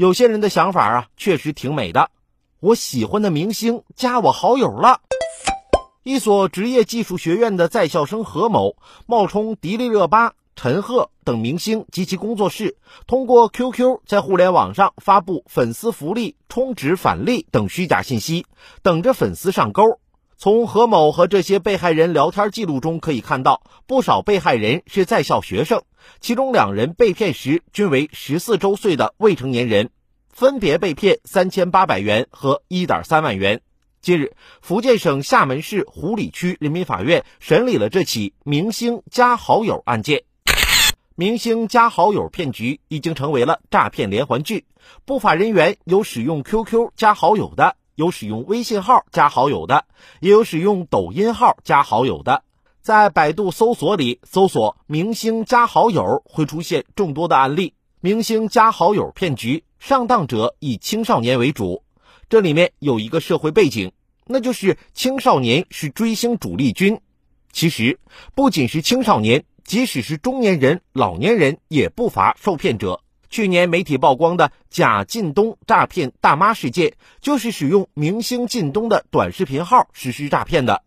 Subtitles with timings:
[0.00, 2.10] 有些人的想法啊，确实挺美的。
[2.58, 5.02] 我喜欢的明星加我好友了。
[6.02, 18.46] 一所职业技术学院的在校生何某冒充迪丽热巴、陈赫等明星及其工作室，通过 QQ 在互联网上发布粉丝福利、充值返利等虚假信息，
[18.80, 20.00] 等着粉丝上钩。
[20.42, 25.82] 从何某和这些被害人聊天记录中可以看到，不少被害人是在校学生，
[26.18, 29.90] 其中两人被骗时均为十四周岁的未成年人，
[30.32, 33.60] 分别被骗三千八百元和一点三万元。
[34.00, 40.22] 近日，福建省厦门市湖里区人民法院审理了这起明星加好友案件。
[41.16, 44.64] 明星加好友骗局已经成为了诈骗连环剧，
[45.04, 47.76] 不法人员有使用 QQ 加好友的。
[48.00, 49.84] 有使用微信号加好友的，
[50.20, 52.44] 也有使用抖音号加好友的。
[52.80, 57.74] 在百度搜索里搜索“明星加好友”，会出现众多的案例。
[58.00, 61.82] 明星加好友骗局上当者以青少年为主，
[62.30, 63.92] 这里面有一个社会背景，
[64.24, 67.02] 那就是青少年是追星主力军。
[67.52, 68.00] 其实
[68.34, 73.02] 不仅是青少年，即使是中年人、老年人也不乏受骗者。
[73.30, 80.82] 去年媒体曝光的假靳东诈骗大妈事件，就是使用明星靳东的短视频号实施诈骗的。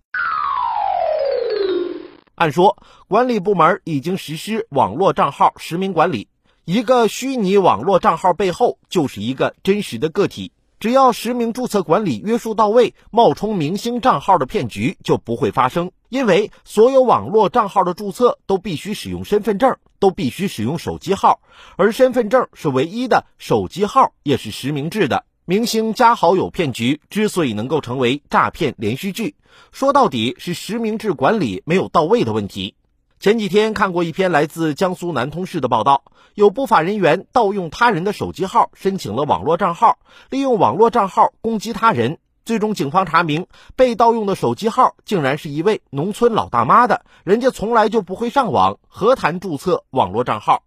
[2.35, 2.77] 按说，
[3.07, 6.27] 管理部门已经实施网络账号实名管理，
[6.65, 15.91] 一个虚拟网络账号背后就是一个真实的个体，只要实名注册管理约束到位，冒充明星账号的骗局就不会发生。
[16.13, 19.77] 因为所有网络账号的注册都必须使用身份证。
[19.97, 21.39] 都必须使用手机号，
[21.77, 25.23] 而身份证是唯一的，手机号也是实名制的。
[25.45, 29.35] 明星加好友骗局之所以能够成为诈骗连续剧，
[29.71, 32.75] 说到底是实名制管理没有到位的问题。
[33.17, 36.03] 前几天看过一篇来自江苏南通市的报道，
[36.35, 42.19] 有不法人员盗用他人的手机号申请了网络账号，利用网络账号攻击他人。
[42.45, 50.63] 最终，警方查明被盗用的手机号竟然是一位农村老大妈的，人家从来就不会上网，何谈注册网络账号？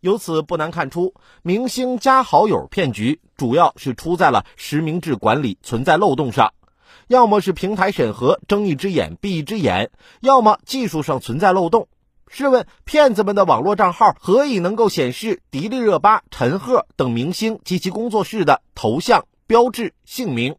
[0.00, 6.52] 由此不难看出，明星加好友骗局主要是出在了实名制管理存在漏洞上，
[7.06, 11.86] 要么是平台审核睁一只眼闭一只眼，要么技术上存在漏洞。
[12.26, 19.26] 试问，骗子们的网络账号何以能够显示迪丽热巴、陈赫等明星及其工作室的头像？
[19.50, 20.54] 标志姓名，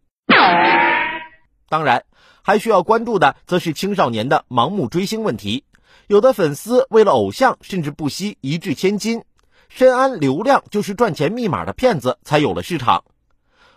[1.70, 2.04] 当然
[2.42, 5.64] 还需要关注的，则是青少年的盲目追星问题。
[6.08, 9.24] 有的粉丝为了偶像，甚至不惜一掷千金，
[9.70, 13.06] 深谙流量就是赚钱密码的骗子才有了市场。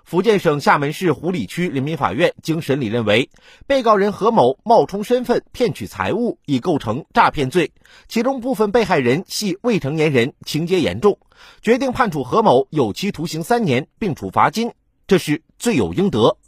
[0.02, 3.30] 福建省厦门市湖里区人民法院经审理认为，
[3.68, 7.70] 被告人何某冒充身份骗取财物，已构成诈骗罪，
[8.08, 11.20] 其中部分被害人系未成年人，情节严重，
[11.62, 14.72] 决定判处何某有期徒刑三年，并处罚金。
[15.06, 16.38] 这是罪有应得，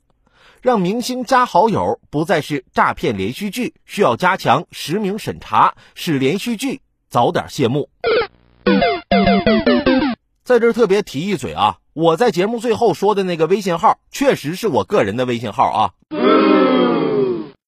[0.62, 6.80] 让明星加好友不再是诈骗连续剧，需要加强实名审查，使连续剧
[7.10, 7.90] 早点谢幕。
[10.42, 16.25] 在这特别提一嘴啊，我在节目最后说的那个微信号，确实是我个人的微信号啊。